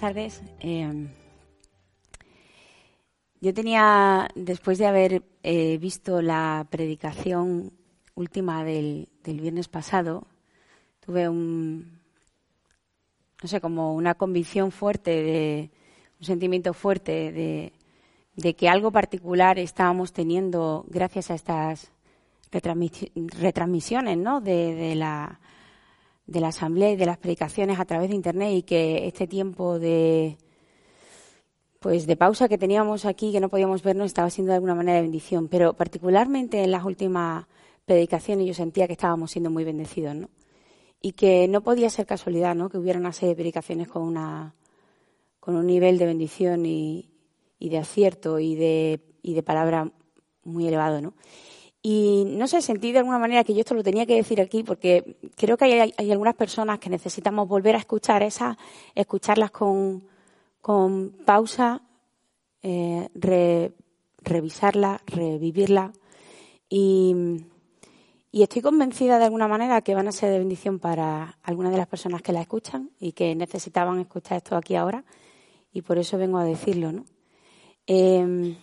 [0.00, 0.42] Tardes.
[0.60, 1.08] Eh,
[3.42, 7.72] yo tenía, después de haber eh, visto la predicación
[8.14, 10.26] última del, viernes pasado,
[11.04, 12.00] tuve un,
[13.42, 15.70] no sé, como una convicción fuerte, de,
[16.18, 21.92] un sentimiento fuerte de, que algo particular estábamos teniendo gracias a estas
[22.50, 24.40] retransmisiones, ¿no?
[24.40, 25.38] De la
[26.30, 29.80] de la asamblea y de las predicaciones a través de internet y que este tiempo
[29.80, 30.38] de
[31.80, 34.96] pues de pausa que teníamos aquí que no podíamos vernos estaba siendo de alguna manera
[34.96, 37.46] de bendición, pero particularmente en las últimas
[37.84, 40.28] predicaciones yo sentía que estábamos siendo muy bendecidos, ¿no?
[41.02, 42.68] Y que no podía ser casualidad, ¿no?
[42.68, 44.54] Que hubiera una serie de predicaciones con una
[45.40, 47.10] con un nivel de bendición y,
[47.58, 49.90] y de acierto y de y de palabra
[50.44, 51.14] muy elevado, ¿no?
[51.82, 54.62] Y no sé, sentí de alguna manera que yo esto lo tenía que decir aquí
[54.62, 55.64] porque creo que
[55.96, 58.56] hay, algunas personas que necesitamos volver a escuchar esas,
[58.94, 60.04] escucharlas con,
[60.60, 61.80] con pausa,
[62.62, 63.72] eh, re,
[64.22, 65.92] revisarla, revivirla.
[66.68, 67.46] Y,
[68.30, 71.78] y estoy convencida de alguna manera que van a ser de bendición para algunas de
[71.78, 75.02] las personas que la escuchan y que necesitaban escuchar esto aquí ahora.
[75.72, 77.06] Y por eso vengo a decirlo, ¿no?
[77.86, 78.54] Eh,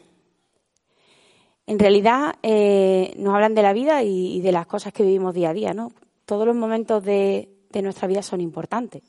[1.68, 5.50] en realidad eh, nos hablan de la vida y, de las cosas que vivimos día
[5.50, 5.92] a día, ¿no?
[6.26, 7.50] Todos los momentos de,
[7.84, 9.04] nuestra vida son importantes,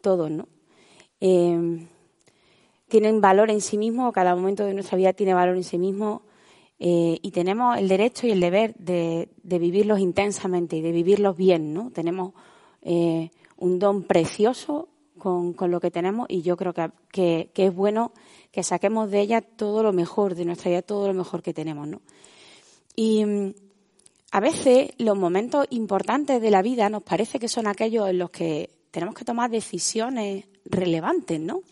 [0.00, 0.46] todos, ¿no?
[1.20, 1.88] Eh,
[2.86, 6.22] tienen valor en sí mismos, cada momento de nuestra vida tiene valor en sí mismo
[6.78, 11.36] eh, y tenemos el derecho y el deber de, de, vivirlos intensamente y de vivirlos
[11.36, 11.90] bien, ¿no?
[11.90, 12.34] Tenemos
[12.82, 14.88] eh, un don precioso
[15.24, 16.90] con, con, lo que tenemos y yo creo que,
[17.54, 18.12] que, es bueno
[18.52, 21.88] que saquemos de ella todo lo mejor, de nuestra vida todo lo mejor que tenemos,
[21.88, 22.02] ¿no?
[22.94, 23.54] Y mm,
[24.32, 28.28] a veces los momentos importantes de la vida nos parece que son aquellos en los
[28.28, 31.62] que tenemos que tomar decisiones relevantes, ¿no?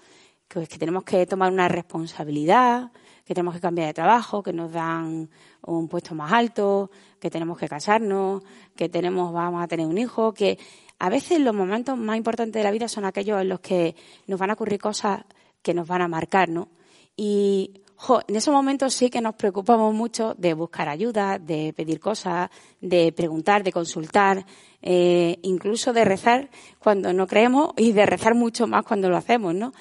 [0.49, 2.91] Que, que tenemos que tomar una responsabilidad,
[3.27, 5.29] que tenemos que cambiar de trabajo, que nos dan
[5.67, 6.91] un puesto más alto,
[7.21, 8.43] que tenemos que casarnos,
[8.75, 10.59] que tenemos, vamos a tener un hijo, que
[11.03, 13.97] a veces los momentos más importantes de la vida son aquellos en los que
[14.29, 15.25] nos van a ocurrir cosas
[15.61, 16.69] que nos van a marcar, ¿no?
[17.17, 21.99] Y jo, en esos momentos sí que nos preocupamos mucho de buscar ayuda, de pedir
[21.99, 24.47] cosas, de preguntar, de consultar,
[24.81, 29.57] eh, incluso de rezar cuando no creemos y de rezar mucho más cuando lo hacemos,
[29.57, 29.73] ¿no?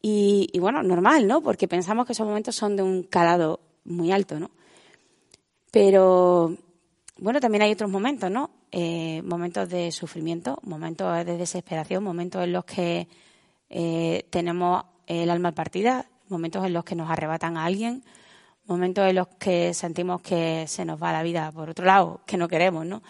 [0.00, 1.42] Y, y bueno, normal, ¿no?
[1.42, 4.52] Porque pensamos que esos momentos son de un calado muy alto, ¿no?
[5.72, 6.56] Pero
[7.18, 8.50] bueno, también hay otros momentos, ¿no?
[8.70, 13.08] Eh, momentos de sufrimiento, momentos de desesperación, momentos en los que
[13.70, 18.04] eh, tenemos el alma partida, momentos en los que nos arrebatan a alguien,
[18.66, 22.36] momentos en los que sentimos que se nos va la vida por otro lado, que
[22.36, 23.02] no queremos, ¿no?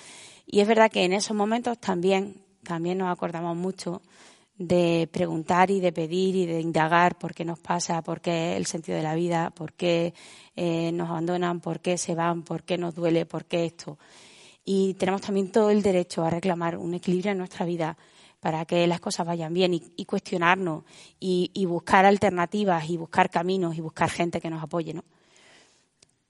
[0.46, 4.00] Y es verdad que en esos momentos también, también nos acordamos mucho
[4.58, 8.66] de preguntar y de pedir y de indagar por qué nos pasa, por qué el
[8.66, 10.12] sentido de la vida, por qué
[10.56, 13.98] eh, nos abandonan, por qué se van, por qué nos duele, por qué esto.
[14.64, 17.96] Y tenemos también todo el derecho a reclamar un equilibrio en nuestra vida
[18.40, 20.84] para que las cosas vayan bien y, cuestionarnos
[21.18, 25.04] y, y, buscar alternativas y buscar caminos y buscar gente que nos apoye, ¿no?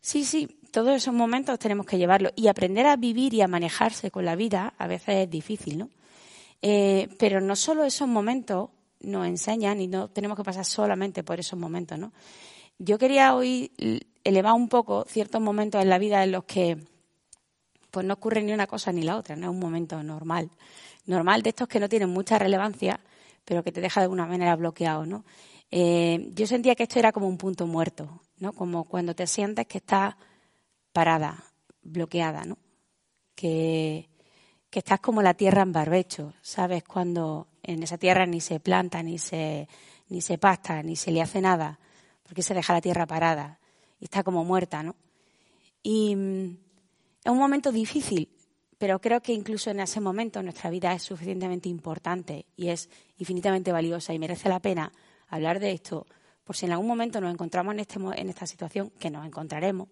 [0.01, 4.11] Sí, sí, todos esos momentos tenemos que llevarlos y aprender a vivir y a manejarse
[4.11, 5.91] con la vida a veces es difícil, ¿no?
[6.63, 8.71] Eh, pero no solo esos momentos
[9.01, 12.13] nos enseñan y no tenemos que pasar solamente por esos momentos, ¿no?
[12.79, 13.73] Yo quería hoy
[14.25, 16.79] elevar un poco ciertos momentos en la vida en los que
[17.91, 20.51] pues no ocurre ni una cosa ni la otra, no es un momento normal
[21.09, 23.01] normal de estos que no tienen mucha relevancia,
[23.45, 25.25] pero que te deja de alguna manera bloqueado, ¿no?
[25.71, 28.53] Eh, yo sentía que esto era como un punto muerto, ¿no?
[28.53, 30.15] Como cuando te sientes que estás
[30.93, 31.45] parada,
[31.83, 32.59] bloqueada, ¿no?
[33.35, 34.09] Que,
[34.71, 36.85] que estás como la tierra en barbecho, ¿sabes?
[36.85, 39.69] Cuando en esa tierra ni se planta, ni se,
[40.09, 41.79] ni se pasta, ni se le hace nada,
[42.23, 43.59] porque se deja la tierra parada
[44.01, 44.95] y está como muerta, ¿no?
[45.83, 46.57] Y mm,
[47.25, 48.29] es un momento difícil,
[48.77, 53.73] pero creo que incluso en ese momento nuestra vida es suficientemente importante y es infinitamente
[53.73, 54.93] valiosa y merece la pena
[55.29, 56.07] hablar de esto
[56.49, 59.89] por si en algún momento nos encontramos en, este, en esta situación, que nos encontraremos,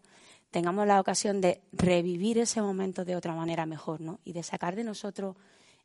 [0.50, 4.20] tengamos la ocasión de revivir ese momento de otra manera mejor, ¿no?
[4.24, 5.36] Y de sacar de nosotros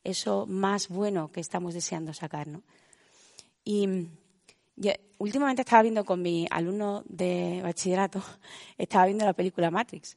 [0.03, 2.63] eso más bueno que estamos deseando sacar, ¿no?
[3.63, 4.07] Y
[5.19, 8.23] últimamente estaba viendo con mi alumno de bachillerato,
[8.77, 10.15] estaba viendo la película Matrix,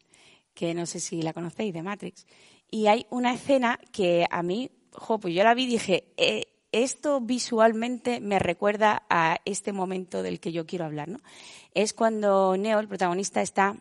[0.55, 2.27] que no sé si la conocéis, de Matrix.
[2.71, 6.47] Y hay una escena que a mí, jo, pues yo la vi y dije, eh,
[6.73, 11.09] esto visualmente me recuerda a este momento del que yo quiero hablar.
[11.09, 11.19] ¿no?
[11.73, 13.77] Es cuando Neo, el protagonista, está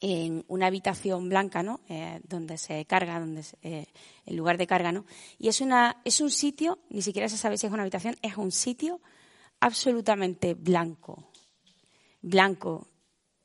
[0.00, 1.80] en una habitación blanca, ¿no?
[1.88, 3.86] Eh, donde se carga, donde eh,
[4.26, 5.06] el lugar de carga, ¿no?
[5.38, 8.36] Y es una es un sitio, ni siquiera se sabe si es una habitación, es
[8.36, 9.00] un sitio
[9.60, 11.30] absolutamente blanco,
[12.20, 12.88] blanco.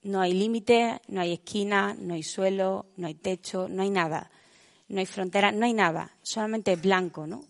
[0.04, 4.32] No hay límite, no hay esquina, no hay suelo, no hay techo, no hay nada,
[4.88, 7.46] no hay frontera, no hay nada, solamente blanco, ¿no?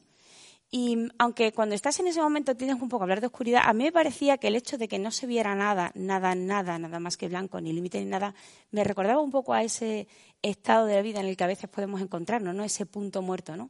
[0.74, 3.84] Y aunque cuando estás en ese momento tienes un poco hablar de oscuridad, a mí
[3.84, 7.18] me parecía que el hecho de que no se viera nada, nada, nada, nada más
[7.18, 8.34] que blanco, ni límite ni nada,
[8.72, 10.08] me recordaba un poco a ese
[10.42, 12.64] estado de la vida en el que a veces podemos encontrarnos, ¿no?
[12.64, 13.70] Ese punto muerto, ¿no?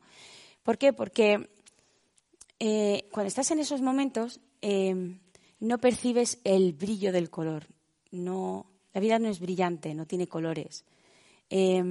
[0.61, 0.93] ¿Por qué?
[0.93, 1.49] Porque
[2.59, 5.17] eh, cuando estás en esos momentos eh,
[5.59, 7.65] no percibes el brillo del color.
[8.11, 10.85] No, la vida no es brillante, no tiene colores.
[11.49, 11.83] Eh,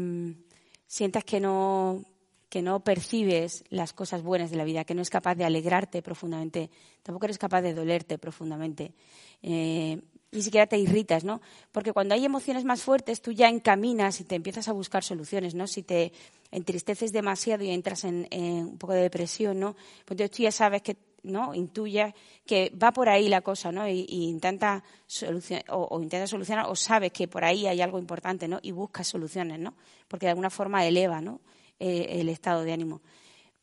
[0.86, 2.04] sientas que no
[2.50, 6.02] que no percibes las cosas buenas de la vida, que no es capaz de alegrarte
[6.02, 6.68] profundamente,
[7.02, 8.92] tampoco eres capaz de dolerte profundamente.
[9.40, 10.00] Eh,
[10.32, 11.40] ni siquiera te irritas, ¿no?
[11.72, 15.54] Porque cuando hay emociones más fuertes, tú ya encaminas y te empiezas a buscar soluciones,
[15.54, 15.66] ¿no?
[15.66, 16.12] Si te
[16.50, 19.76] entristeces demasiado y entras en, un poco de depresión, ¿no?
[20.04, 21.54] Pues tú ya sabes que, ¿no?
[21.54, 22.14] Intuyes
[22.46, 23.88] que va por ahí la cosa, ¿no?
[23.88, 28.46] Y, intenta solucionar, o, o intenta solucionar, o sabes que por ahí hay algo importante,
[28.46, 28.58] ¿no?
[28.62, 29.74] Y buscas soluciones, ¿no?
[30.06, 31.40] Porque de alguna forma eleva, ¿no?
[31.80, 33.00] Eh, el estado de ánimo.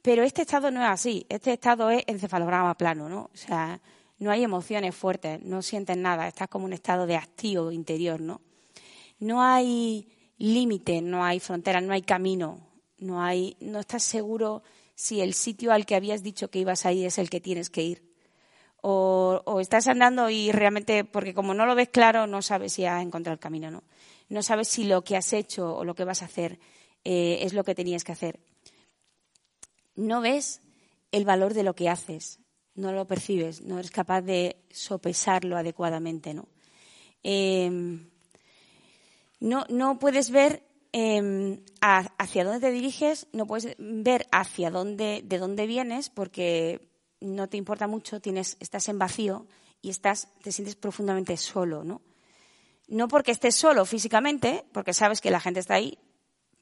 [0.01, 1.27] Pero este estado no es así.
[1.29, 3.29] Este estado es encefalograma plano, ¿no?
[3.31, 3.79] O sea,
[4.17, 6.27] no hay emociones fuertes, no sientes nada.
[6.27, 8.41] Estás como un estado de hastío interior, ¿no?
[9.19, 10.07] No hay
[10.39, 12.59] límite, no hay frontera, no hay camino,
[12.97, 13.21] no
[13.59, 14.63] no estás seguro
[14.95, 17.69] si el sitio al que habías dicho que ibas a ir es el que tienes
[17.69, 18.03] que ir.
[18.81, 22.85] O, o, estás andando y realmente, porque como no lo ves claro, no sabes si
[22.85, 23.83] has encontrado el camino, ¿no?
[24.29, 26.59] No sabes si lo que has hecho o lo que vas a hacer
[27.03, 28.39] eh, es lo que tenías que hacer.
[29.95, 30.61] No ves
[31.11, 32.39] el valor de lo que haces,
[32.75, 36.47] no lo percibes, no eres capaz de sopesarlo adecuadamente, ¿no?
[37.23, 38.09] Em,
[39.39, 45.67] no, puedes ver em, hacia dónde te diriges, no puedes ver hacia dónde, de dónde
[45.67, 46.87] vienes, porque
[47.19, 49.47] no te importa mucho, tienes, estás en vacío
[49.81, 52.01] y estás, te sientes profundamente solo, ¿no?
[52.87, 55.97] No porque estés solo físicamente, porque sabes que la gente está ahí,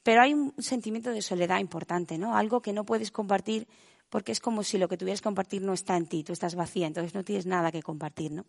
[0.05, 2.37] pero hay un sentimiento de soledad importante, ¿no?
[2.37, 3.67] Algo que no puedes compartir
[4.11, 6.53] porque es como si lo que tuvieras que compartir no está en ti, tú estás
[6.53, 8.45] vacía, entonces no tienes nada que compartir, ¿no?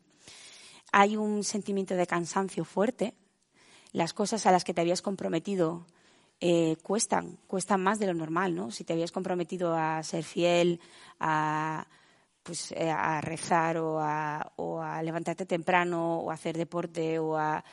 [0.92, 3.14] Hay un sentimiento de cansancio fuerte.
[3.92, 5.86] Las cosas a las que te habías comprometido
[6.40, 8.70] eh, cuestan, cuestan más de lo normal, ¿no?
[8.70, 10.78] Si te habías comprometido a ser fiel,
[11.20, 11.86] a
[12.46, 17.36] pues eh, a rezar o a, o a, levantarte temprano o a hacer deporte o
[17.36, 17.64] a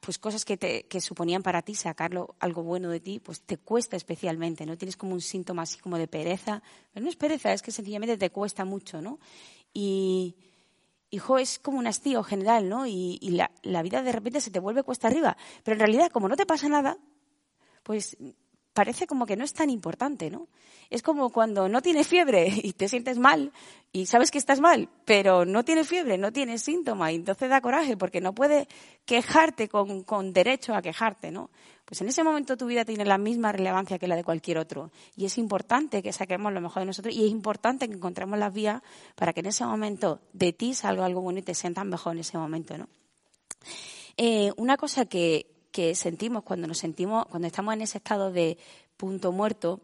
[0.00, 3.96] pues cosas que, te, suponían para ti sacarlo algo bueno de ti, pues te cuesta
[3.96, 4.76] especialmente, ¿no?
[4.76, 6.62] Tienes como un síntoma así como de pereza.
[6.92, 9.18] Pero no es pereza, es que sencillamente te cuesta mucho, ¿no?
[9.72, 10.36] Y,
[11.10, 12.86] hijo, es como un hastío general, ¿no?
[12.86, 15.36] Y, y la, la, vida de repente se te vuelve cuesta arriba.
[15.64, 16.98] Pero en realidad, como no te pasa nada,
[17.82, 18.16] pues
[18.76, 20.48] parece como que no es tan importante, ¿no?
[20.90, 23.50] Es como cuando no tienes fiebre y te sientes mal
[23.90, 27.62] y sabes que estás mal, pero no tienes fiebre, no tienes síntoma y entonces da
[27.62, 28.68] coraje porque no puedes
[29.06, 31.48] quejarte con, con, derecho a quejarte, ¿no?
[31.86, 34.92] Pues en ese momento tu vida tiene la misma relevancia que la de cualquier otro
[35.16, 38.52] y es importante que saquemos lo mejor de nosotros y es importante que encontremos las
[38.52, 38.82] vías
[39.14, 42.20] para que en ese momento de ti salga algo bueno y te sientas mejor en
[42.20, 42.88] ese momento, ¿no?
[44.18, 48.56] Eh, una cosa que, que sentimos cuando nos sentimos, cuando estamos en ese estado de
[48.96, 49.82] punto muerto,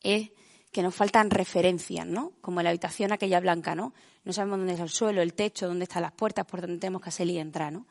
[0.00, 0.30] es
[0.72, 2.32] que nos faltan referencias, ¿no?
[2.40, 3.92] Como la habitación aquella blanca, ¿no?
[4.24, 7.02] No sabemos dónde es el suelo, el techo, dónde están las puertas, por dónde tenemos
[7.02, 7.86] que salir y entrar, ¿no?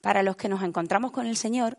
[0.00, 1.78] Para los que nos encontramos con el Señor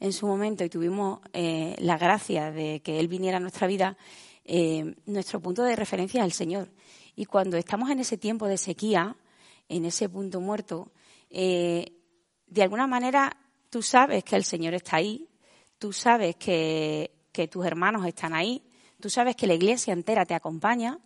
[0.00, 3.96] en su momento y tuvimos eh, la gracia de que Él viniera a nuestra vida,
[4.44, 6.68] eh, nuestro punto de referencia es el Señor.
[7.16, 9.16] Y cuando estamos en ese tiempo de sequía,
[9.70, 10.92] en ese punto muerto,
[11.30, 11.94] eh,
[12.48, 13.34] de alguna manera
[13.70, 15.28] Tú sabes que el Señor está ahí,
[15.78, 17.12] tú sabes que,
[17.50, 18.62] tus hermanos están ahí,
[19.00, 20.98] tú sabes que la iglesia entera te acompaña,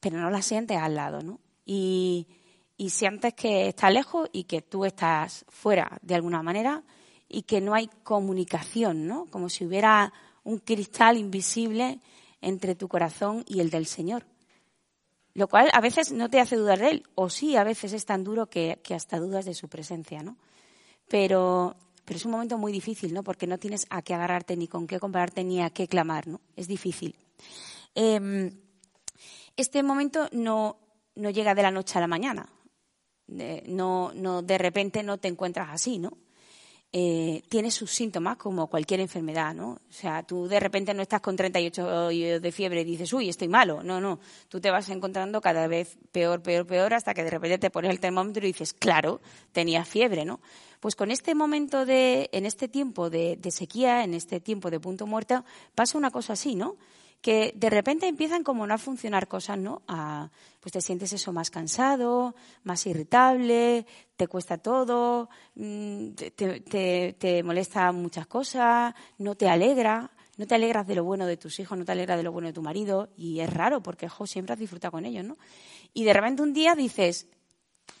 [0.00, 1.38] pero no la sientes al lado, ¿no?
[1.64, 2.26] Y,
[2.88, 6.82] sientes que está lejos y que tú estás fuera de alguna manera
[7.28, 9.26] y que no hay comunicación, ¿no?
[9.26, 10.12] Como si hubiera
[10.42, 12.00] un cristal invisible
[12.40, 14.24] entre tu corazón y el del Señor.
[15.34, 18.04] lo cual a veces no te hace dudar de él, o sí, a veces es
[18.04, 20.36] tan duro que, hasta dudas de su presencia, ¿no?
[21.10, 23.24] Pero, pero es un momento muy difícil, ¿no?
[23.24, 26.40] Porque no tienes a qué agarrarte, ni con qué compararte, ni a qué clamar, ¿no?
[26.54, 27.16] Es difícil.
[27.96, 28.52] Em,
[29.56, 30.78] este momento no,
[31.16, 32.48] no llega de la noche a la mañana.
[33.66, 36.16] no, no, de repente no te encuentras así, ¿no?
[36.92, 39.70] Eh, tiene sus síntomas como cualquier enfermedad, ¿no?
[39.70, 43.46] O sea, tú de repente no estás con 38 de fiebre y dices, uy, estoy
[43.46, 43.84] malo.
[43.84, 44.18] No, no.
[44.48, 47.92] Tú te vas encontrando cada vez peor, peor, peor, hasta que de repente te pones
[47.92, 49.20] el termómetro y dices, claro,
[49.52, 50.40] tenía fiebre, ¿no?
[50.80, 54.80] Pues con este momento de, en este tiempo de, de sequía, en este tiempo de
[54.80, 55.44] punto muerto,
[55.76, 56.76] pasa una cosa así, ¿no?
[57.20, 59.82] Que de repente empiezan como no a funcionar cosas, ¿no?
[60.60, 62.34] pues te sientes eso más cansado,
[62.64, 63.86] más irritable,
[64.16, 70.86] te cuesta todo, mm, te, te, molesta muchas cosas, no te alegra, no te alegras
[70.86, 73.10] de lo bueno de tus hijos, no te alegras de lo bueno de tu marido,
[73.16, 75.36] y es raro porque jo, siempre has disfrutado con ellos, ¿no?
[75.92, 77.26] Y de repente un día dices,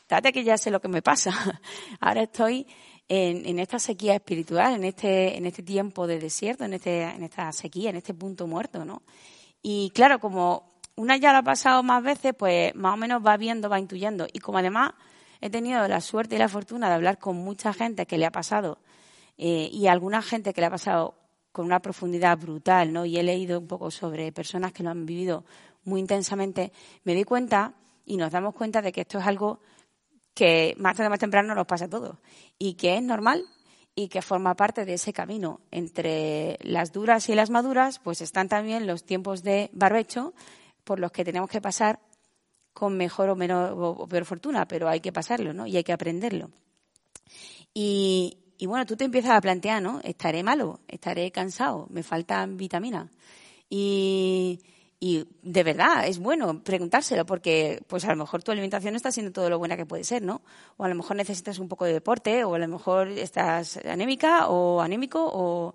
[0.08, 1.32] date que ya sé lo que me pasa,
[2.00, 2.66] ahora estoy
[3.12, 7.50] en, esta sequía espiritual, en este, en este tiempo de desierto, en, este, en esta
[7.50, 9.02] sequía, en este punto muerto, ¿no?
[9.60, 13.36] Y claro, como una ya la ha pasado más veces, pues más o menos va
[13.36, 14.28] viendo, va intuyendo.
[14.32, 14.92] Y como además
[15.40, 18.30] he tenido la suerte y la fortuna de hablar con mucha gente que le ha
[18.30, 18.78] pasado
[19.36, 21.16] eh, y alguna gente que le ha pasado
[21.50, 23.06] con una profundidad brutal, ¿no?
[23.06, 25.44] Y he leído un poco sobre personas que lo han vivido
[25.82, 27.74] muy intensamente, me di cuenta
[28.06, 29.58] y nos damos cuenta de que esto es algo
[30.34, 32.16] que más tarde o más temprano nos pasa a todos
[32.58, 33.44] y que es normal
[33.94, 35.60] y que forma parte de ese camino.
[35.70, 40.32] Entre las duras y las maduras, pues están también los tiempos de barbecho
[40.84, 42.00] por los que tenemos que pasar
[42.72, 45.66] con mejor o menor o peor fortuna, pero hay que pasarlo, ¿no?
[45.66, 46.50] Y hay que aprenderlo.
[47.74, 50.00] Y, y bueno, tú te empiezas a plantear, ¿no?
[50.04, 53.10] Estaré malo, estaré cansado, me faltan vitaminas.
[53.68, 54.60] Y,
[55.02, 59.32] y de verdad, es bueno preguntárselo porque pues a lo mejor tu alimentación está siendo
[59.32, 60.42] todo lo buena que puede ser, ¿no?
[60.76, 64.48] O a lo mejor necesitas un poco de deporte, o a lo mejor estás anémica
[64.48, 65.72] o anémico,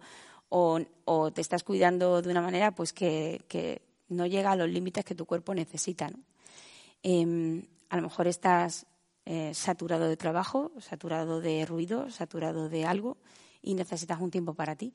[0.50, 5.03] o, te estás cuidando de una manera pues que, que, no llega a los límites
[5.03, 6.20] que tu cuerpo necesita, ¿no?
[7.01, 8.86] Em, a lo mejor estás
[9.25, 13.17] eh, saturado de trabajo, saturado de ruido, saturado de algo
[13.63, 14.94] y necesitas un tiempo para ti.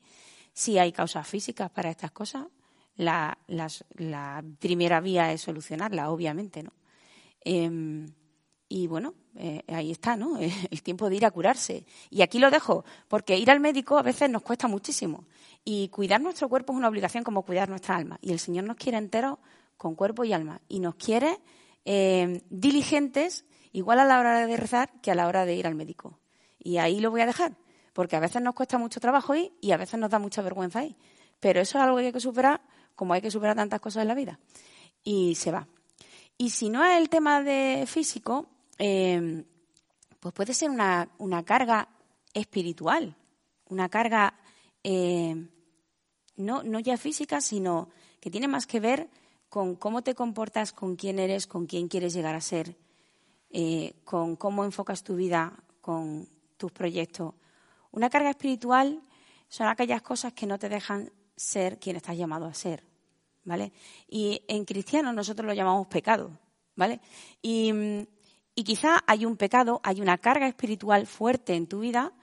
[0.53, 2.47] Si hay causas físicas para estas cosas,
[2.95, 6.73] la, la primera vía es solucionarla, obviamente, ¿no?
[7.43, 8.07] Em,
[8.69, 10.37] y bueno, eh, ahí está, ¿no?
[10.71, 11.85] El tiempo de ir a curarse.
[12.09, 15.25] Y aquí lo dejo, porque ir al médico a veces nos cuesta muchísimo.
[15.65, 18.17] Y cuidar nuestro cuerpo es una obligación como cuidar nuestra alma.
[18.21, 19.39] Y el Señor nos quiere enteros
[19.75, 20.61] con cuerpo y alma.
[20.69, 21.39] Y nos quiere
[21.83, 25.75] em, diligentes, igual a la hora de rezar que a la hora de ir al
[25.75, 26.19] médico.
[26.57, 27.57] Y ahí lo voy a dejar,
[27.91, 30.85] porque a veces nos cuesta mucho trabajo ir y a veces nos da mucha vergüenza
[30.85, 30.95] ir.
[31.39, 32.61] Pero eso es algo que hay que superar
[32.95, 34.39] como hay que superar tantas cosas en la vida.
[35.03, 35.67] Y se va.
[36.37, 39.43] Y si no es el tema de físico, em,
[40.19, 41.07] pues puede ser una,
[41.45, 41.89] carga
[42.33, 43.15] espiritual,
[43.69, 44.33] una carga
[44.83, 45.49] em,
[46.37, 49.09] no, no ya física, sino que tiene más que ver
[49.49, 52.77] con cómo te comportas, con quién eres, con quién quieres llegar a ser,
[53.49, 57.33] eh, con cómo enfocas tu vida, con tus proyectos.
[57.91, 59.01] Una carga espiritual
[59.49, 62.83] son aquellas cosas que no te dejan ser quien estás llamado a ser,
[63.43, 63.71] ¿vale?
[64.07, 66.37] Y en cristiano nosotros lo llamamos pecado,
[66.75, 67.01] ¿vale?
[67.41, 67.71] Y,
[68.55, 72.13] y quizá hay un pecado, hay una carga espiritual fuerte en tu vida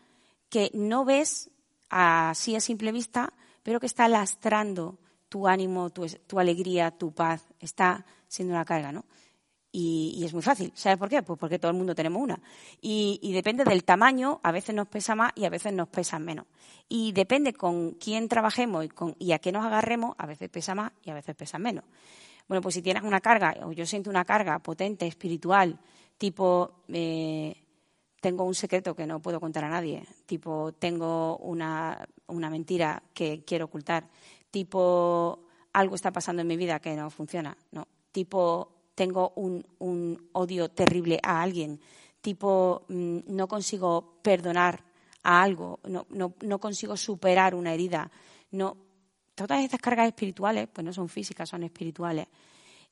[0.49, 1.50] que no ves
[1.91, 4.99] así a simple vista, pero que está lastrando
[5.29, 9.05] tu ánimo, tu, tu alegría, tu paz, está siendo una carga, ¿no?
[9.80, 10.73] Y, es muy fácil.
[10.75, 11.23] ¿Sabes por qué?
[11.23, 12.40] Pues porque todo el mundo tenemos una.
[12.80, 16.47] Y, depende del tamaño, a veces nos pesa más y a veces nos pesa menos.
[16.88, 20.75] Y depende con quién trabajemos y, con, y a qué nos agarremos, a veces pesa
[20.75, 21.85] más y a veces pesa menos.
[22.49, 25.78] Bueno, pues si tienes una carga, o yo siento una carga potente, espiritual,
[26.16, 27.54] tipo, eh,
[28.20, 33.44] tengo un secreto que no puedo contar a nadie, tipo, tengo una, una mentira que
[33.44, 34.08] quiero ocultar,
[34.50, 40.71] tipo, algo está pasando en mi vida que no funciona, no, tipo, tengo un, odio
[40.71, 41.78] terrible a alguien,
[42.21, 44.83] tipo mm, no consigo perdonar
[45.23, 48.11] a algo, no, no, consigo superar una herida,
[48.50, 48.76] no,
[49.37, 52.26] todas estas cargas espirituales, pues no son físicas, son espirituales.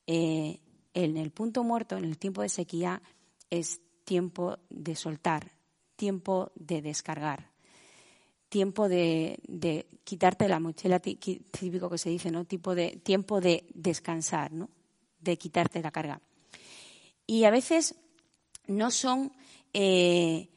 [0.07, 0.61] Eh,
[0.95, 3.03] en el punto muerto, en el tiempo de sequía,
[3.51, 5.51] es tiempo de soltar,
[5.97, 7.51] tiempo de descargar,
[8.49, 12.45] tiempo de, de quitarte la mochila, típico que se dice, ¿no?
[12.45, 14.69] Tipo de, tiempo de descansar, ¿no?
[15.27, 16.21] De quitarte la carga.
[17.27, 17.95] Y a veces
[18.67, 19.33] no son
[19.73, 20.49] eh,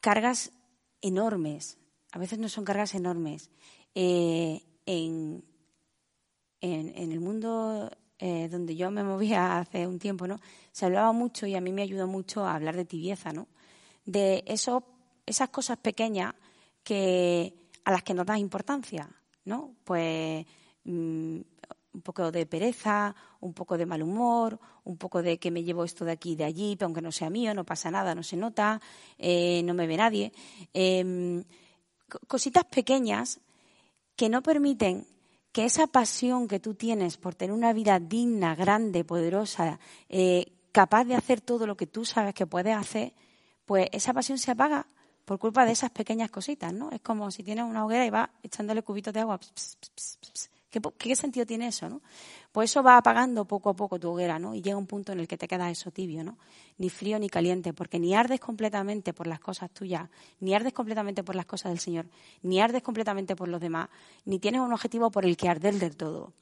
[0.00, 0.52] cargas
[1.00, 1.78] enormes,
[2.12, 3.50] a veces no son cargas enormes.
[3.94, 5.44] Eh, en,
[6.60, 10.40] en, el mundo eh, donde yo me movía hace un tiempo, ¿no?
[10.72, 13.48] Se hablaba mucho y a mí me ayudó mucho a hablar de tibieza, ¿no?
[14.04, 14.84] De eso,
[15.26, 16.34] esas cosas pequeñas
[16.82, 19.10] que, a las que no das importancia,
[19.44, 19.74] ¿no?
[19.84, 20.46] Pues
[20.84, 21.40] mm,
[21.92, 25.84] un poco de pereza, un poco de mal humor, un poco de que me llevo
[25.84, 28.22] esto de aquí y de allí, pero aunque no sea mío, no pasa nada, no
[28.22, 28.80] se nota,
[29.16, 30.32] eh, no me ve nadie.
[30.72, 31.44] Em,
[32.26, 33.40] cositas pequeñas
[34.16, 35.06] que no permiten
[35.52, 39.78] que esa pasión que tú tienes por tener una vida digna, grande, poderosa,
[40.08, 43.14] eh, capaz de hacer todo lo que tú sabes que puedes hacer,
[43.64, 44.86] pues esa pasión se apaga
[45.24, 46.90] por culpa de esas pequeñas cositas, ¿no?
[46.90, 49.38] Es como si tienes una hoguera y vas echándole cubitos de agua.
[50.70, 52.02] ¿Qué, sentido tiene eso, no?
[52.52, 54.54] Pues eso va apagando poco a poco tu hoguera, ¿no?
[54.54, 56.36] Y llega un punto en el que te queda eso tibio, ¿no?
[56.76, 60.10] Ni frío ni caliente, porque ni ardes completamente por las cosas tuyas,
[60.40, 62.06] ni ardes completamente por las cosas del Señor,
[62.42, 63.88] ni ardes completamente por los demás,
[64.26, 66.34] ni tienes un objetivo por el que arder del todo.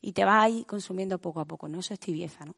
[0.00, 1.80] Y te vas ahí consumiendo poco a poco, ¿no?
[1.80, 2.54] Eso es tibieza, ¿no?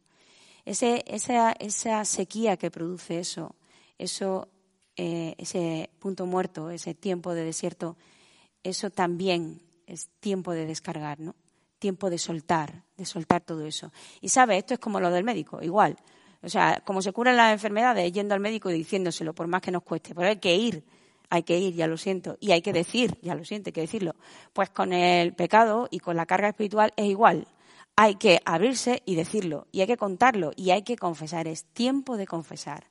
[0.67, 3.55] Esa sequía que produce eso,
[3.97, 4.49] eso,
[4.97, 7.97] eh, ese punto muerto, ese tiempo de desierto,
[8.63, 11.35] eso también es tiempo de descargar, ¿no?
[11.79, 13.93] Tiempo de soltar, de soltar todo eso.
[14.21, 15.97] Y sabe, esto es como lo del médico, igual.
[16.43, 19.71] O sea, como se curan las enfermedades yendo al médico y diciéndoselo, por más que
[19.71, 20.15] nos cueste.
[20.15, 20.85] Pero hay que ir,
[21.31, 22.37] hay que ir, ya lo siento.
[22.41, 24.15] Y hay que decir, ya lo siento, hay que decirlo.
[24.53, 27.47] Pues con el pecado y con la carga espiritual es igual.
[27.97, 29.67] Hay que abrirse y decirlo.
[29.73, 30.53] Y hay que contarlo.
[30.55, 31.49] Y hay que confesar.
[31.49, 32.85] Es tiempo de confesar.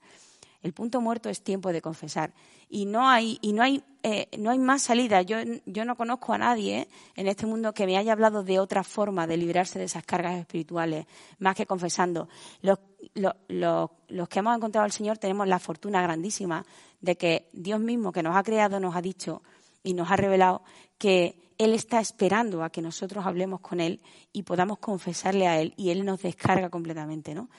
[0.63, 2.33] El punto muerto es tiempo de confesar.
[2.69, 5.21] Y no hay, y no hay, eh, no hay más salida.
[5.21, 8.83] Yo, yo no conozco a nadie en este mundo que me haya hablado de otra
[8.83, 11.05] forma de librarse de esas cargas espirituales,
[11.37, 12.29] más que confesando.
[12.61, 12.79] Los,
[13.13, 16.65] los que hemos encontrado al Señor tenemos la fortuna grandísima
[17.01, 19.43] de que Dios mismo, que nos ha creado, nos ha dicho
[19.83, 20.63] y nos ha revelado
[20.97, 24.01] que Él está esperando a que nosotros hablemos con Él
[24.31, 27.49] y podamos confesarle a Él y Él nos descarga completamente, ¿no?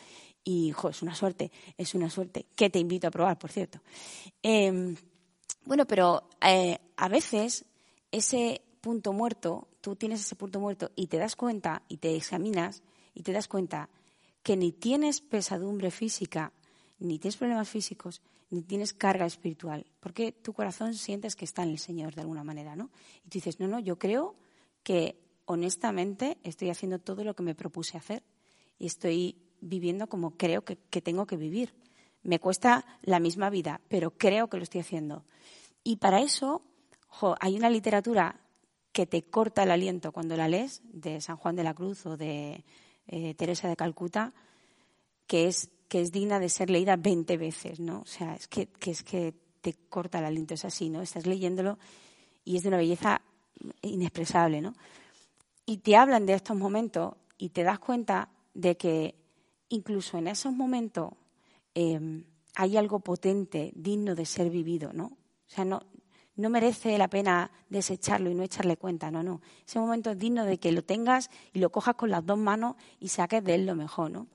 [0.44, 3.80] Y, jo, es una suerte, es una suerte, que te invito a probar, por cierto.
[4.42, 4.94] Em,
[5.64, 7.64] bueno, pero eh, a veces
[8.12, 12.83] ese punto muerto, tú tienes ese punto muerto y te das cuenta y te examinas
[13.14, 13.88] y te das cuenta
[14.42, 16.52] que ni tienes pesadumbre física,
[16.98, 21.70] ni tienes problemas físicos, ni tienes carga espiritual, porque tu corazón sientes que está en
[21.70, 22.90] el Señor de alguna manera, ¿no?
[23.24, 24.37] Y tú dices, no, no, yo creo
[24.83, 28.22] que honestamente estoy haciendo todo lo que me propuse hacer
[28.78, 31.74] y estoy viviendo como creo que, tengo que vivir.
[32.22, 35.24] Me cuesta la misma vida, pero creo que lo estoy haciendo.
[35.83, 36.62] Y para eso
[37.40, 38.40] hay una literatura
[38.92, 42.16] que te corta el aliento cuando la lees, de San Juan de la Cruz o
[42.16, 42.64] de
[43.09, 44.33] eh, Teresa de Calcuta,
[45.27, 48.00] que es, que es digna de ser leída 20 veces, ¿no?
[48.00, 51.03] O sea, es que, que, es que te corta el aliento, es así, ¿no?
[51.03, 51.79] Estás leyéndolo
[52.44, 53.20] y es de una belleza
[53.83, 54.74] inexpresable, ¿no?
[55.66, 59.14] Y te hablan de estos momentos y te das cuenta de que
[59.74, 61.12] incluso en esos momentos
[61.74, 65.06] em, hay algo potente, digno de ser vivido, ¿no?
[65.06, 65.82] O sea, no,
[66.37, 69.40] no merece la pena desecharlo y no echarle cuenta, no, no.
[69.66, 72.76] Ese momento es digno de que lo tengas y lo cojas con las dos manos
[73.00, 74.28] y saques de él lo mejor, ¿no?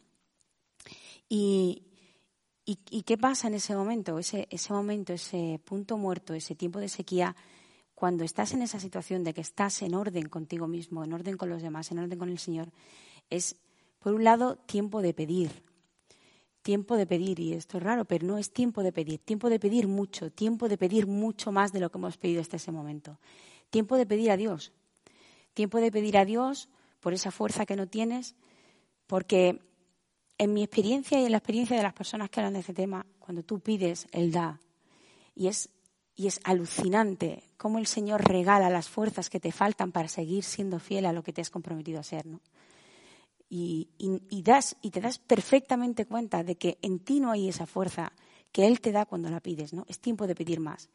[1.28, 1.84] Y,
[2.66, 4.20] y, qué pasa en ese momento?
[4.20, 7.36] Ese, ese momento, ese punto muerto, ese tiempo de sequía,
[7.96, 11.50] cuando estás en esa situación de que estás en orden contigo mismo, en orden con
[11.50, 12.72] los demás, en orden con el Señor,
[13.30, 13.58] es
[14.00, 15.64] por un lado, tiempo de pedir.
[16.62, 19.20] Tiempo de pedir, y esto es raro, pero no es tiempo de pedir.
[19.20, 22.58] Tiempo de pedir mucho, tiempo de pedir mucho más de lo que hemos pedido hasta
[22.58, 23.20] ese momento.
[23.70, 24.74] Tiempo de pedir a Dios.
[25.54, 28.36] Tiempo de pedir a Dios por esa fuerza que no tienes,
[29.08, 29.62] porque
[30.38, 33.06] en mi experiencia y en la experiencia de las personas que hablan de este tema,
[33.20, 34.60] cuando tú pides, Él da.
[35.36, 35.70] Y es,
[36.16, 40.80] y es alucinante cómo el Señor regala las fuerzas que te faltan para seguir siendo
[40.80, 42.26] fiel a lo que te has comprometido a ser.
[42.26, 42.42] ¿no?
[43.50, 43.90] Y,
[44.92, 48.14] te das perfectamente cuenta de que en ti no hay esa fuerza
[48.52, 49.86] que Él te da cuando la pides, ¿no?
[49.88, 50.90] Es tiempo de pedir más.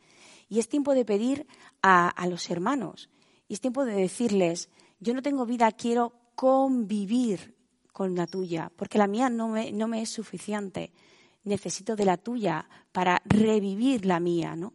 [0.48, 1.46] Y es tiempo de pedir
[1.82, 3.10] a, los hermanos.
[3.48, 7.56] Y es tiempo de decirles, yo no tengo vida, quiero convivir
[7.92, 10.92] con la tuya, porque la mía no me, no me es suficiente.
[11.44, 14.72] Necesito de la tuya para revivir la mía, ¿no?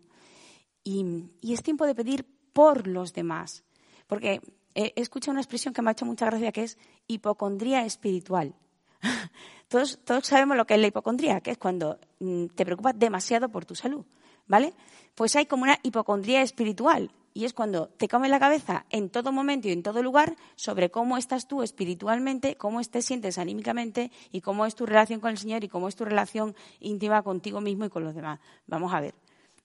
[0.83, 3.63] Y es tiempo de pedir por los demás.
[4.07, 4.41] Porque
[4.75, 6.77] he escuchado una expresión que me ha hecho mucha gracia que es
[7.07, 8.55] hipocondría espiritual.
[9.67, 13.49] todos, todos sabemos lo que es la hipocondría, que es cuando mm, te preocupas demasiado
[13.49, 14.05] por tu salud,
[14.47, 14.73] ¿vale?
[15.15, 19.31] Pues hay como una hipocondría espiritual y es cuando te come la cabeza en todo
[19.31, 24.41] momento y en todo lugar sobre cómo estás tú espiritualmente, cómo te sientes anímicamente y
[24.41, 27.85] cómo es tu relación con el Señor y cómo es tu relación íntima contigo mismo
[27.85, 28.39] y con los demás.
[28.67, 29.15] Vamos a ver.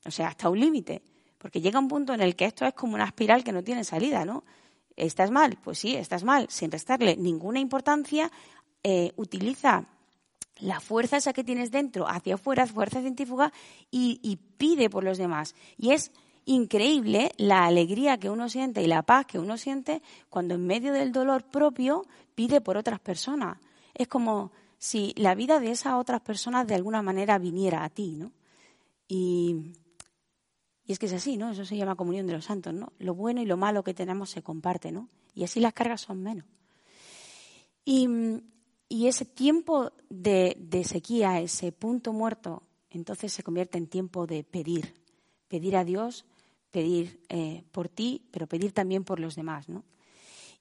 [0.05, 1.03] O sea, hasta un límite.
[1.39, 3.85] Porque llega un punto en el que esto es como una espiral que no tiene
[3.85, 4.45] salida, ¿no?
[4.97, 5.59] ¿Estás mal?
[5.63, 8.31] Pues sí, estás mal, sin restarle ninguna importancia.
[8.83, 9.87] Eh, utiliza
[10.59, 13.53] la fuerza esa que tienes dentro hacia afuera, fuerza científica,
[13.91, 15.55] y, y, pide por los demás.
[15.77, 16.13] Y es
[16.45, 20.93] increíble la alegría que uno siente y la paz que uno siente cuando en medio
[20.93, 23.59] del dolor propio pide por otras personas.
[23.95, 28.13] Es como si la vida de esas otras personas de alguna manera viniera a ti,
[28.13, 28.33] ¿no?
[29.09, 29.73] Y,
[30.87, 31.51] y es que es así, ¿no?
[31.51, 32.93] Eso se llama comunión de los santos, ¿no?
[32.99, 35.09] Lo bueno y lo malo que tenemos se comparte, ¿no?
[35.35, 36.45] Y así las cargas son menos.
[37.85, 38.09] Y,
[38.89, 44.95] y ese tiempo de, sequía, ese punto muerto, entonces se convierte en tiempo de pedir.
[45.49, 46.27] Pedir a Dios,
[46.71, 49.85] pedir eh, por ti, pero pedir también por los demás, ¿no?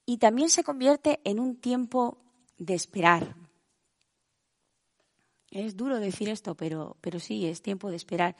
[0.05, 2.17] Y también se convierte en un tiempo
[2.57, 3.35] de esperar.
[5.51, 8.35] Es duro decir esto, pero, pero sí, es tiempo de esperar.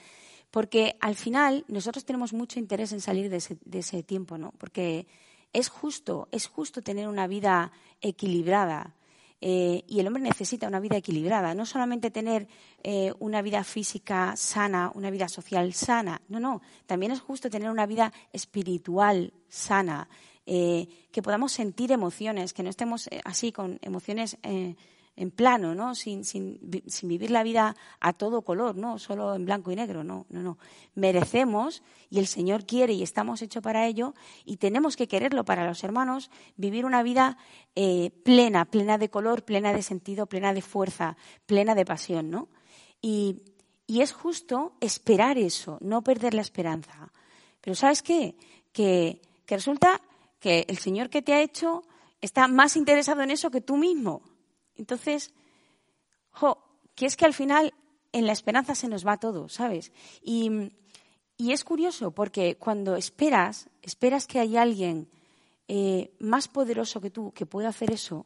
[0.53, 3.37] Porque al final nosotros tenemos mucho interés en salir de
[3.79, 4.53] ese, tiempo, ¿no?
[4.59, 5.07] Porque
[5.51, 8.93] es justo, es justo tener una vida equilibrada.
[9.41, 12.47] Eh, y el hombre necesita una vida equilibrada, no solamente tener
[12.83, 17.71] eh, una vida física sana, una vida social sana, no, no, también es justo tener
[17.71, 20.07] una vida espiritual sana,
[20.45, 24.37] eh, que podamos sentir emociones, que no estemos así con emociones
[25.15, 25.93] en plano, ¿no?
[25.93, 28.97] Sin, sin, sin, vivir la vida a todo color, ¿no?
[28.97, 30.58] Solo en blanco y negro, no, no, no.
[30.95, 35.67] Merecemos y el Señor quiere y estamos hechos para ello y tenemos que quererlo para
[35.67, 37.38] los hermanos, vivir una vida
[37.76, 42.49] eh, plena, plena de color, plena de sentido, plena de fuerza, plena de pasión, ¿no?
[43.02, 43.41] Y,
[43.88, 47.12] es justo esperar eso, no perder la esperanza.
[47.62, 48.36] Pero ¿sabes qué?
[48.71, 50.02] Que, que resulta
[50.39, 51.84] que el Señor que te ha hecho
[52.19, 54.23] está más interesado en eso que tú mismo.
[54.75, 55.33] Entonces,
[56.31, 56.57] jo,
[56.95, 57.73] que es que al final
[58.12, 59.91] en la esperanza se nos va todo, ¿sabes?
[60.21, 60.71] Y,
[61.38, 65.09] es curioso porque cuando esperas, esperas que hay alguien
[65.67, 68.25] eh, más poderoso que tú que pueda hacer eso,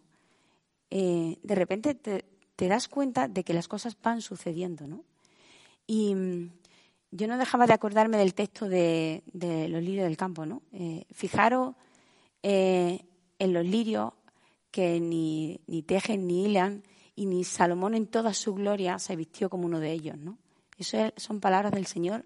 [0.92, 5.04] eh, de repente te, das cuenta de que las cosas van sucediendo, ¿no?
[5.88, 6.16] Y
[7.10, 10.62] yo no dejaba de acordarme del texto de, los lirios del campo, ¿no?
[10.74, 11.76] Eh, fijaros
[12.44, 13.00] en
[13.40, 14.14] los lirios
[14.78, 16.84] que ni, ni tejen ni hilan,
[17.16, 20.38] y ni Salomón en toda su gloria se vistió como uno de ellos, ¿no?
[20.78, 22.26] Eso son palabras del Señor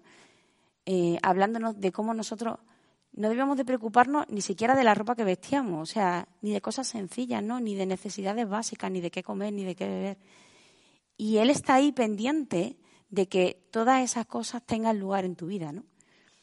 [0.84, 2.58] eh, hablándonos de cómo nosotros
[3.14, 6.60] no debemos de preocuparnos ni siquiera de la ropa que vestíamos, o sea, ni de
[6.60, 7.58] cosas sencillas, ¿no?
[7.58, 10.18] Ni de necesidades básicas, ni de qué comer, ni de qué beber.
[11.16, 12.76] Y Él está ahí pendiente
[13.08, 15.84] de que todas esas cosas tengan lugar en tu vida, ¿no?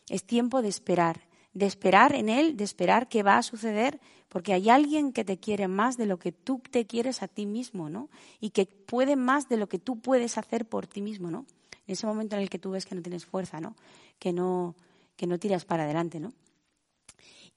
[0.09, 1.28] Es tiempo de esperar,
[1.59, 5.37] de esperar en Él, de esperar que va a suceder, porque hay alguien que te
[5.37, 8.09] quiere más de lo que tú te quieres a ti mismo, ¿no?
[8.39, 11.45] Y que puede más de lo que tú puedes hacer por ti mismo, ¿no?
[11.85, 13.75] En ese momento en el que tú ves que no tienes fuerza, ¿no?
[14.19, 14.75] Que no,
[15.17, 16.31] que no tiras para adelante, ¿no?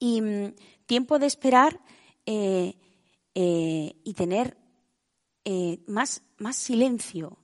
[0.01, 0.55] Y mm,
[0.87, 1.79] tiempo de esperar
[2.27, 2.75] eh,
[3.37, 4.57] eh, y tener
[5.45, 7.39] eh, más, más silencio.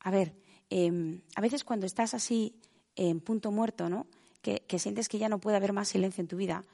[0.00, 0.34] A ver,
[0.70, 2.54] em, a veces cuando estás así
[2.96, 4.06] en punto muerto, ¿no?
[4.42, 6.64] Que, sientes que ya no puede haber más silencio en tu vida,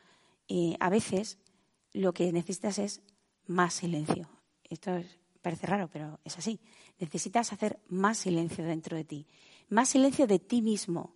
[0.48, 1.38] eh, a veces
[1.92, 3.02] lo que necesitas es
[3.46, 4.28] más silencio.
[4.64, 5.00] Esto
[5.42, 6.60] parece raro, pero es así.
[6.98, 9.26] Necesitas hacer más silencio dentro de ti,
[9.68, 11.14] más silencio de ti mismo.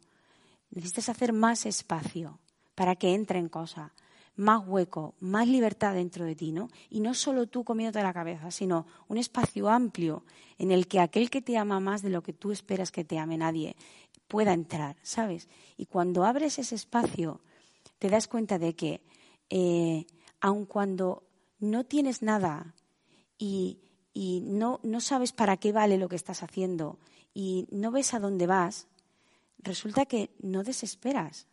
[0.71, 2.39] Necesitas hacer más espacio
[2.75, 3.93] para que entre en cosas,
[4.37, 6.69] más hueco, más libertad dentro de ti, ¿no?
[6.89, 10.25] Y no solo tú comiéndote la cabeza, sino un espacio amplio
[10.59, 13.19] en el que aquel que te ama más de lo que tú esperas que te
[13.19, 13.77] ame nadie
[14.33, 15.47] pueda entrar, ¿sabes?
[15.77, 17.43] Y cuando abres ese espacio,
[17.99, 19.03] te das cuenta de que,
[19.51, 20.07] eh,
[20.41, 22.75] aun cuando no tienes nada
[23.37, 23.79] y,
[24.15, 26.99] no, no sabes para qué vale lo que estás haciendo
[27.35, 28.89] y no ves a dónde vas,
[29.59, 31.47] resulta que no desesperas.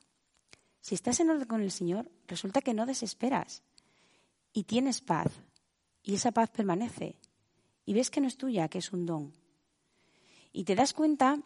[0.79, 3.61] Si estás en orden con el Señor, resulta que no desesperas
[4.53, 5.27] y tienes paz
[6.01, 7.17] y esa paz permanece
[7.85, 9.33] y ves que no es tuya, que es un don.
[10.53, 11.43] Y te das cuenta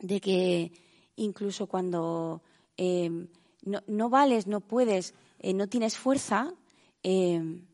[0.00, 0.72] de que
[1.16, 2.42] incluso cuando
[2.76, 3.28] em,
[3.64, 6.54] no, vales, no puedes, eh, no tienes fuerza,
[7.02, 7.66] em,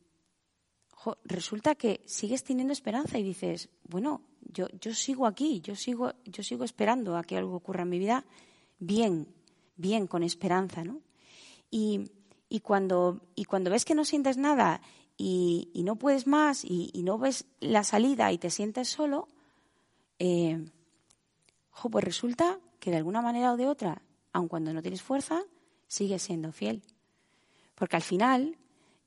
[1.24, 6.42] resulta que sigues teniendo esperanza y dices, bueno, yo, yo sigo aquí, yo sigo, yo
[6.42, 8.24] sigo esperando a que algo ocurra en mi vida
[8.78, 9.28] bien,
[9.76, 11.00] bien, con esperanza, ¿no?
[11.70, 12.10] Y,
[12.48, 14.80] y, cuando, y cuando ves que no sientes nada
[15.16, 19.28] y, no puedes más y, no ves la salida y te sientes solo,
[21.74, 25.42] eh, pues resulta que de alguna manera o de otra, aun cuando no tienes fuerza,
[25.86, 26.82] sigues siendo fiel.
[27.74, 28.56] Porque al final,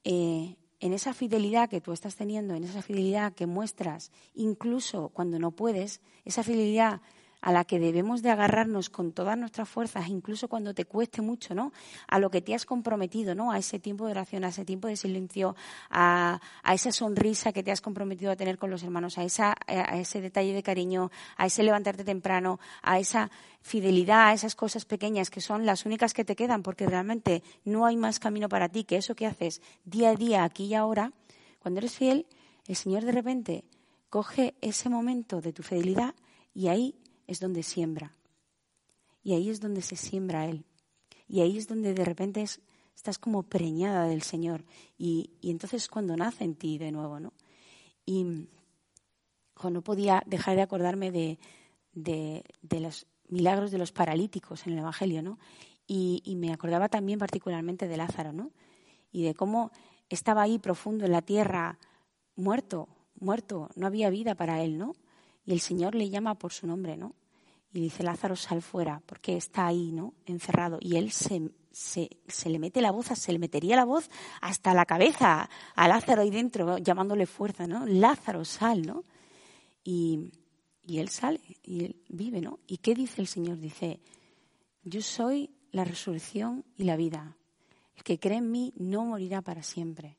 [0.04, 5.40] eh, en esa fidelidad que tú estás teniendo, en esa fidelidad que muestras, incluso cuando
[5.40, 7.02] no puedes, esa fidelidad
[7.42, 11.54] a la que debemos de agarrarnos con todas nuestras fuerzas, incluso cuando te cueste mucho,
[11.54, 11.72] ¿no?
[12.08, 13.52] A lo que te has comprometido, ¿no?
[13.52, 15.56] A ese tiempo de oración, a ese tiempo de silencio,
[15.90, 16.40] a,
[16.74, 20.22] esa sonrisa que te has comprometido a tener con los hermanos, a, esa, a ese
[20.22, 23.30] detalle de cariño, a ese levantarte temprano, a esa
[23.62, 27.86] fidelidad, a esas cosas pequeñas que son las únicas que te quedan, porque realmente no
[27.86, 31.12] hay más camino para ti que eso que haces día a día, aquí y ahora.
[31.60, 32.26] Cuando eres fiel,
[32.68, 33.66] el Señor de repente
[34.10, 36.16] coge ese momento de tu fidelidad
[36.54, 36.96] y ahí
[37.28, 38.14] es donde siembra.
[39.24, 40.66] Y ahí es donde se siembra Él.
[41.28, 42.44] Y ahí es donde de repente
[42.96, 44.64] estás como preñada del Señor.
[44.98, 47.34] Y, entonces cuando nace en ti de nuevo, ¿no?
[48.06, 48.48] Y
[49.62, 51.40] no podía dejar de acordarme de,
[51.94, 55.40] de, los milagros de los paralíticos en el Evangelio, ¿no?
[55.86, 58.52] Y, y, me acordaba también particularmente de Lázaro, ¿no?
[59.12, 59.72] Y de cómo
[60.10, 61.80] estaba ahí profundo en la tierra,
[62.36, 62.88] muerto,
[63.20, 64.94] muerto, no había vida para él, ¿no?
[65.46, 67.16] Y el Señor le llama por su nombre, ¿no?
[67.78, 70.16] Y dice, Lázaro, sal fuera, porque está ahí, ¿no?
[70.26, 70.80] Encerrado.
[70.82, 74.10] Y él se, se, le mete la voz, se le metería la voz
[74.42, 77.86] hasta la cabeza a Lázaro ahí dentro, llamándole fuerza, ¿no?
[77.86, 79.04] Lázaro, sal, ¿no?
[79.84, 80.32] Y,
[80.88, 82.58] y él sale y él vive, ¿no?
[82.66, 83.60] ¿Y qué dice el Señor?
[83.60, 84.00] Dice,
[84.84, 87.38] yo soy la resurrección y la vida.
[87.96, 90.18] El que cree en mí no morirá para siempre.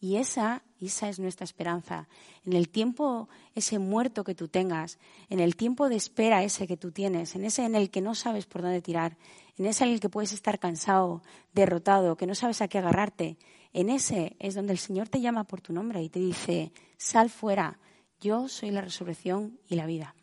[0.00, 2.08] Y esa, esa es nuestra esperanza.
[2.46, 6.78] En el tiempo ese muerto que tú tengas, en el tiempo de espera ese que
[6.78, 9.18] tú tienes, en ese en el que no sabes por dónde tirar,
[9.58, 13.36] en ese en el que puedes estar cansado, derrotado, que no sabes a qué agarrarte,
[13.72, 17.28] en ese es donde el Señor te llama por tu nombre y te dice, sal
[17.28, 17.78] fuera,
[18.20, 20.14] yo soy la resurrección y la vida.